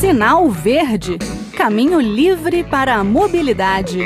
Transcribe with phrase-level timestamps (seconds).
[0.00, 1.16] Sinal Verde
[1.56, 3.98] Caminho livre para a mobilidade.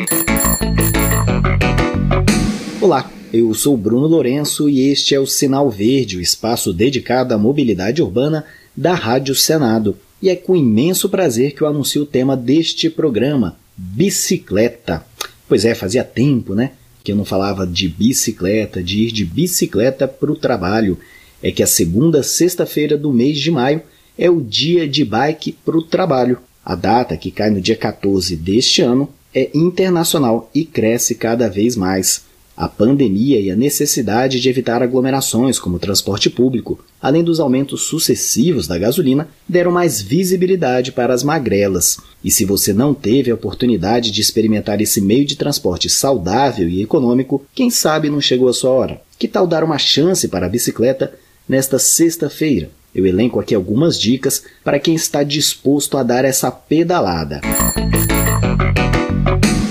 [2.80, 7.38] Olá, eu sou Bruno Lourenço e este é o Sinal Verde, o espaço dedicado à
[7.38, 8.44] mobilidade urbana
[8.76, 9.96] da Rádio Senado.
[10.22, 15.04] E é com imenso prazer que eu anuncio o tema deste programa, bicicleta.
[15.48, 16.70] Pois é, fazia tempo, né?
[17.02, 20.96] Que eu não falava de bicicleta, de ir de bicicleta para o trabalho.
[21.42, 23.82] É que a segunda sexta-feira do mês de maio
[24.20, 26.38] é o dia de bike para o trabalho.
[26.62, 31.74] A data, que cai no dia 14 deste ano, é internacional e cresce cada vez
[31.74, 32.28] mais.
[32.54, 38.66] A pandemia e a necessidade de evitar aglomerações como transporte público, além dos aumentos sucessivos
[38.66, 41.96] da gasolina, deram mais visibilidade para as magrelas.
[42.22, 46.82] E se você não teve a oportunidade de experimentar esse meio de transporte saudável e
[46.82, 49.00] econômico, quem sabe não chegou a sua hora?
[49.18, 51.14] Que tal dar uma chance para a bicicleta
[51.48, 52.70] nesta sexta-feira?
[52.94, 57.40] Eu elenco aqui algumas dicas para quem está disposto a dar essa pedalada.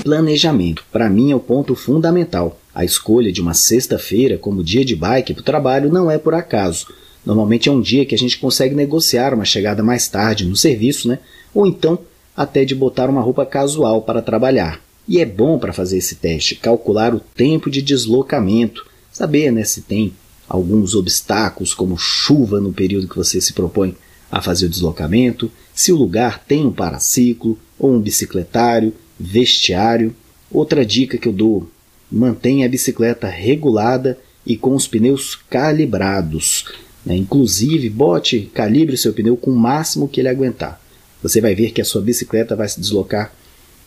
[0.04, 2.60] Planejamento, para mim, é o ponto fundamental.
[2.74, 6.34] A escolha de uma sexta-feira como dia de bike para o trabalho não é por
[6.34, 6.88] acaso.
[7.26, 11.08] Normalmente é um dia que a gente consegue negociar uma chegada mais tarde no serviço,
[11.08, 11.20] né?
[11.54, 12.00] Ou então
[12.36, 14.82] até de botar uma roupa casual para trabalhar.
[15.06, 19.82] E é bom para fazer esse teste calcular o tempo de deslocamento, saber né, se
[19.82, 20.14] tem
[20.50, 23.96] alguns obstáculos, como chuva no período que você se propõe
[24.32, 30.16] a fazer o deslocamento, se o lugar tem um paraciclo ou um bicicletário, vestiário.
[30.52, 31.70] Outra dica que eu dou:
[32.12, 36.66] mantenha a bicicleta regulada e com os pneus calibrados.
[37.06, 37.16] Né?
[37.16, 40.82] Inclusive, bote, calibre o seu pneu com o máximo que ele aguentar.
[41.22, 43.34] Você vai ver que a sua bicicleta vai se deslocar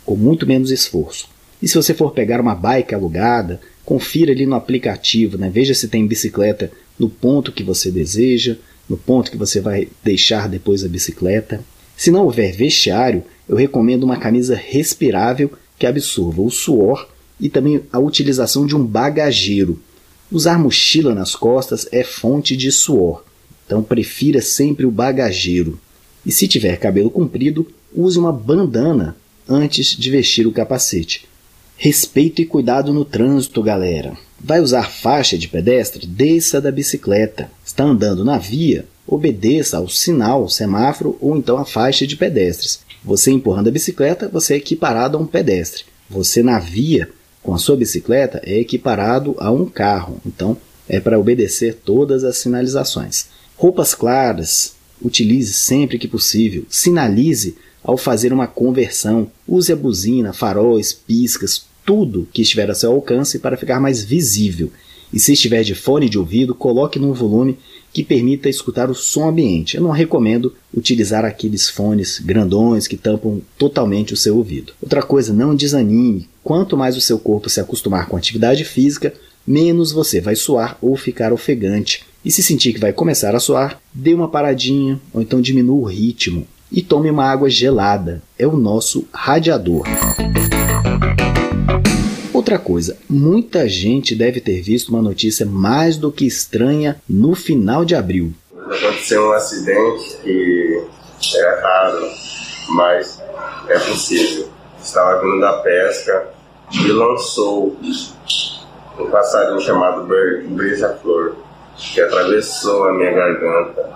[0.04, 1.28] com muito menos esforço.
[1.60, 5.50] E se você for pegar uma bike alugada, confira ali no aplicativo, né?
[5.52, 8.56] veja se tem bicicleta no ponto que você deseja,
[8.88, 11.64] no ponto que você vai deixar depois a bicicleta.
[11.96, 17.08] Se não houver vestiário, eu recomendo uma camisa respirável que absorva o suor
[17.40, 19.80] e também a utilização de um bagageiro.
[20.30, 23.24] Usar mochila nas costas é fonte de suor,
[23.66, 25.78] então prefira sempre o bagageiro.
[26.24, 29.16] E se tiver cabelo comprido, use uma bandana
[29.48, 31.26] antes de vestir o capacete.
[31.84, 34.16] Respeito e cuidado no trânsito, galera.
[34.38, 36.06] Vai usar faixa de pedestre?
[36.06, 37.50] Desça da bicicleta.
[37.66, 38.86] Está andando na via?
[39.04, 42.78] Obedeça ao sinal, semáforo ou então à faixa de pedestres.
[43.02, 45.82] Você empurrando a bicicleta, você é equiparado a um pedestre.
[46.08, 47.08] Você na via
[47.42, 50.20] com a sua bicicleta é equiparado a um carro.
[50.24, 50.56] Então
[50.88, 53.26] é para obedecer todas as sinalizações.
[53.56, 56.64] Roupas claras, utilize sempre que possível.
[56.68, 59.28] Sinalize ao fazer uma conversão.
[59.48, 64.70] Use a buzina, faróis, piscas, tudo que estiver a seu alcance para ficar mais visível.
[65.12, 67.58] E se estiver de fone de ouvido, coloque num volume
[67.92, 69.76] que permita escutar o som ambiente.
[69.76, 74.72] Eu não recomendo utilizar aqueles fones grandões que tampam totalmente o seu ouvido.
[74.80, 76.28] Outra coisa, não desanime.
[76.42, 79.12] Quanto mais o seu corpo se acostumar com atividade física,
[79.46, 82.04] menos você vai suar ou ficar ofegante.
[82.24, 85.84] E se sentir que vai começar a suar, dê uma paradinha ou então diminua o
[85.84, 88.22] ritmo e tome uma água gelada.
[88.38, 89.84] É o nosso radiador.
[92.32, 97.84] Outra coisa, muita gente deve ter visto uma notícia mais do que estranha no final
[97.84, 98.32] de abril.
[98.52, 100.86] Aconteceu um acidente que
[101.36, 102.08] é raro,
[102.70, 103.22] mas
[103.68, 104.48] é possível.
[104.82, 106.28] Estava vindo da pesca
[106.72, 107.76] e lançou
[108.98, 110.06] um passarinho chamado
[110.48, 111.36] beija-flor,
[111.76, 113.88] que atravessou a minha garganta.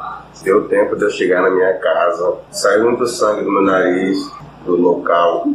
[0.42, 4.18] Deu tempo de eu chegar na minha casa, saiu muito sangue do meu nariz,
[4.64, 5.48] do local,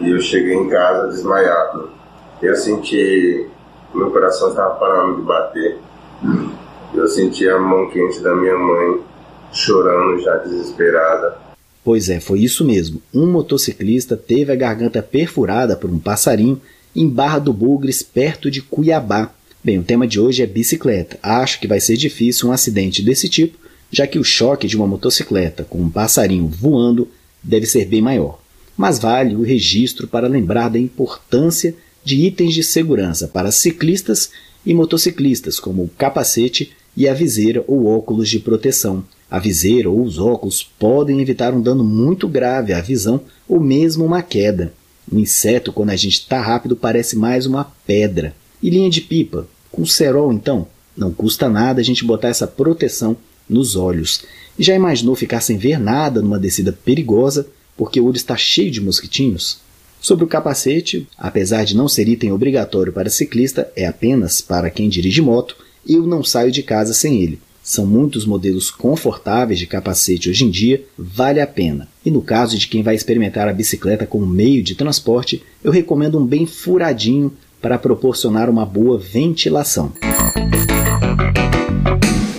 [0.00, 1.90] e eu cheguei em casa desmaiado.
[2.42, 3.48] Eu senti
[3.94, 5.78] meu coração estava parando de bater.
[6.92, 9.00] Eu senti a mão quente da minha mãe
[9.52, 11.38] chorando já desesperada.
[11.84, 13.00] Pois é, foi isso mesmo.
[13.12, 16.60] Um motociclista teve a garganta perfurada por um passarinho
[16.96, 19.30] em Barra do Bugres, perto de Cuiabá.
[19.62, 21.18] Bem, o tema de hoje é bicicleta.
[21.22, 23.58] Acho que vai ser difícil um acidente desse tipo,
[23.90, 27.08] já que o choque de uma motocicleta com um passarinho voando
[27.42, 28.43] deve ser bem maior.
[28.76, 31.74] Mas vale o registro para lembrar da importância
[32.04, 34.30] de itens de segurança para ciclistas
[34.66, 39.04] e motociclistas, como o capacete e a viseira ou óculos de proteção.
[39.30, 44.04] A viseira ou os óculos podem evitar um dano muito grave à visão ou mesmo
[44.04, 44.72] uma queda.
[45.10, 48.34] Um inseto, quando a gente está rápido, parece mais uma pedra.
[48.62, 49.46] E linha de pipa?
[49.70, 50.66] Com cerol, então?
[50.96, 53.16] Não custa nada a gente botar essa proteção
[53.48, 54.22] nos olhos.
[54.58, 58.70] E já imaginou ficar sem ver nada numa descida perigosa porque o olho está cheio
[58.70, 59.58] de mosquitinhos?
[60.00, 64.88] Sobre o capacete, apesar de não ser item obrigatório para ciclista, é apenas para quem
[64.88, 65.56] dirige moto,
[65.88, 67.38] eu não saio de casa sem ele.
[67.62, 71.88] São muitos modelos confortáveis de capacete hoje em dia, vale a pena.
[72.04, 76.18] E no caso de quem vai experimentar a bicicleta como meio de transporte, eu recomendo
[76.18, 77.32] um bem furadinho
[77.62, 79.90] para proporcionar uma boa ventilação.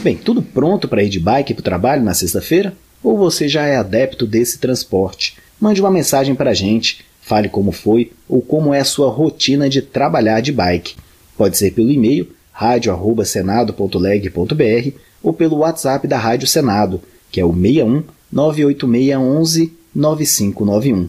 [0.04, 2.78] Bem, tudo pronto para ir de bike para o trabalho na sexta-feira?
[3.06, 5.38] Ou você já é adepto desse transporte?
[5.62, 9.70] Mande uma mensagem para a gente, fale como foi ou como é a sua rotina
[9.70, 10.96] de trabalhar de bike.
[11.38, 14.90] Pode ser pelo e-mail radio@senado.leg.br
[15.22, 17.00] ou pelo WhatsApp da Rádio Senado,
[17.32, 21.08] que é o 61 98611 9591.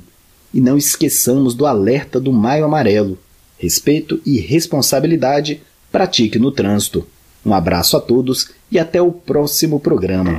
[0.53, 3.19] E não esqueçamos do alerta do Maio Amarelo.
[3.59, 7.07] Respeito e responsabilidade pratique no trânsito.
[7.45, 10.39] Um abraço a todos e até o próximo programa.